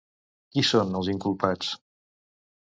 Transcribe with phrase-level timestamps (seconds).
[0.55, 1.71] Qui són els inculpats?